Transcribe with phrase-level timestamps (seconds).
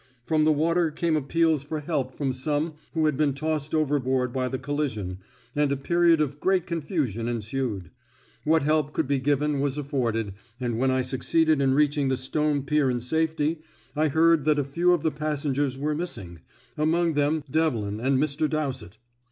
[0.25, 4.47] From the water came appeals for help from some who had been tossed overboard by
[4.47, 5.19] the collision,
[5.55, 7.91] and a period of great confusion ensued.
[8.43, 12.63] What help could be given was afforded, and when I succeeded in reaching the stone
[12.63, 13.59] pier in safety,
[13.95, 16.39] I heard that a few of the passengers were missing
[16.75, 18.49] among them Devlin and Mr.
[18.49, 18.97] Dowsett.